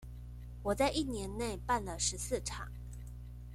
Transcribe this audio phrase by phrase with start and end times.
[0.63, 2.67] 我在一年內辦了十四場